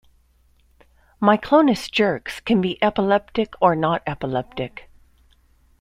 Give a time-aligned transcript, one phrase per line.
[1.21, 4.89] Myclonus jerks can be epileptic or not epileptic.